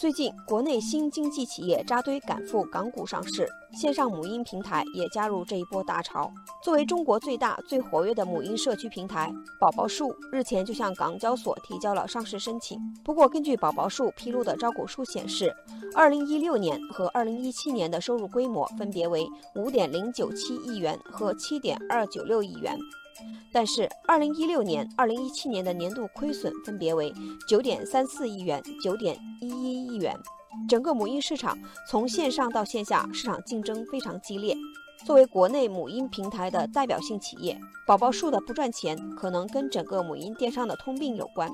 [0.00, 6.32] 最近，国内新经济企业扎堆赶赴港股上市，线上母婴平台也加入这一波大潮。
[6.64, 12.80] 作为中国最大、最活跃的母婴社区平台，宝宝树日前就向港交所提交了上市申请。
[13.04, 15.54] 不过，根据宝宝树披露的招股书显示
[15.94, 22.78] ，2016年和2017年的收入规模分别为5.097亿元和7.296亿元。
[23.52, 27.12] 但是，二零一六年、二零一七年的年度亏损分别为
[27.48, 30.16] 九点三四亿元、九点一一亿元。
[30.68, 31.56] 整个母婴市场
[31.88, 34.56] 从线上到线下，市场竞争非常激烈。
[35.04, 41.50] 作为国内母婴平台的代表性企业，宝宝树的不赚钱，可能跟整个母婴电商的通病有关。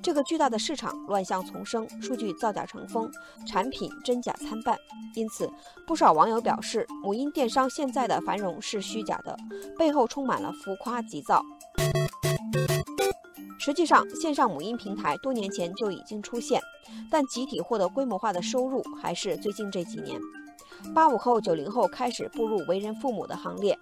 [0.00, 3.10] 这个巨大的市场乱象丛生，数据造假成风，
[3.46, 4.78] 产品真假参半。
[5.14, 5.50] 因此，
[5.86, 9.36] 不少网友表示，母婴电商现在的繁荣是虚假的，
[9.76, 11.42] 背后充满了浮夸急躁。
[13.58, 16.60] 实际上，线上母婴平台多年前就已经出现，
[17.10, 20.20] 但集体获得规模化的收入还是最近这几年。
[20.92, 23.78] 八五后、九零后开始步入为人父母的行列，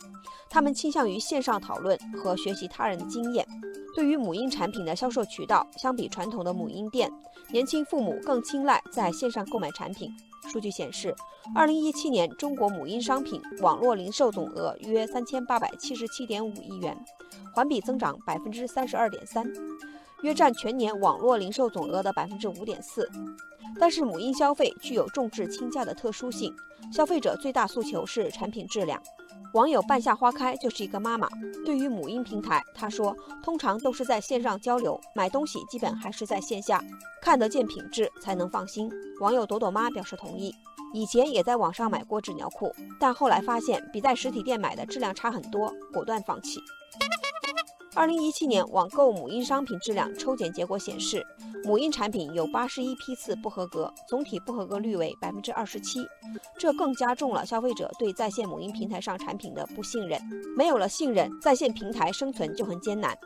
[0.49, 3.47] 他们倾向于线上讨论和学习他人的经验。
[3.95, 7.11] 对于母婴产品的销售渠道，相比传统的母婴店，
[7.51, 10.11] 年轻父母更青睐在线上购买产品。
[10.51, 11.15] 数据显示，
[11.55, 16.97] 二零一七年中国母婴商品网络零售总额约三千八百七十七点五亿元，
[17.55, 19.47] 环比增长百分之三十二点三，
[20.23, 23.09] 约占全年网络零售总额的百分之五点四。
[23.79, 26.55] 但是母婴消费具有重质轻价的特殊性，
[26.93, 29.03] 消费者最大诉求是产品质量。
[29.55, 31.29] 网友半夏花开就是一个妈妈，
[31.65, 36.83] 对于母婴平台，她说通常都是在线上交流，买东西基本还是在线下，
[37.21, 38.91] 看得见品质才能放心。
[39.21, 40.55] 网友朵朵妈表示同意，
[40.95, 46.59] 以前也在网上买过纸尿裤，但后来发现比在实体店买的质量差很多，果断放弃。
[47.95, 51.25] 二零一七年网购母婴商品质量抽检结果显示，
[51.63, 56.07] 母婴产品有八十一批次不合格，总体不合格率为百分之二十七，
[56.59, 60.19] 这更加重了消费者对在线母婴平台上产品的不信任。
[60.57, 63.17] 没有了信任，在线平台生存就很艰难。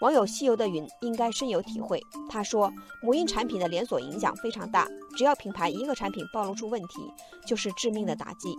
[0.00, 4.86] 网友西游的云应该深有体会，他说，母婴产品的连锁影响非常大，
[5.16, 7.12] 只要品牌一个产品暴露出问题，
[7.44, 8.56] 就是致命的打击。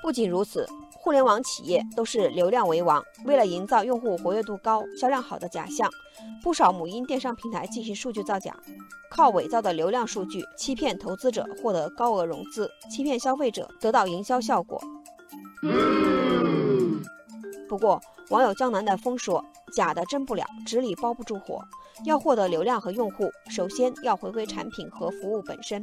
[0.00, 0.64] 不仅如此。
[1.08, 5.88] 互联网企业都是流量为王，为了营造用户活跃度高、销量好的假象，
[6.42, 8.54] 不少母婴电商平台进行数据造假，
[9.10, 14.78] 靠伪造的流量数据欺骗投资者获得高额融资，欺骗消费者得到营销效果。
[17.66, 17.98] 不过，
[18.28, 19.42] 网友江南的风说
[19.72, 21.64] ：“假的真不了，纸里包不住火。
[22.04, 25.82] 要获得流量和用户，首先要回归产品和服务本身。”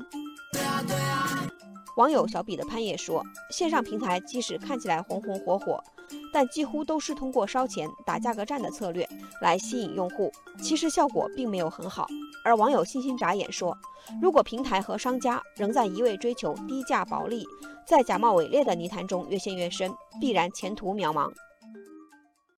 [1.95, 5.81] 网友小比的潘也说：“线上平台即使看起来红红火火，
[6.33, 9.07] 但几乎都是通过烧钱打价格战的策略
[9.41, 10.29] 来吸引用户，
[10.61, 12.05] 其实效果并没有很好。”
[12.43, 13.75] 而网友星星眨眼说
[14.21, 17.45] ：“如果平台和商家仍在一味追求低价薄利，
[17.87, 19.89] 在假冒伪劣的泥潭中越陷越深，
[20.19, 21.31] 必然前途渺茫。”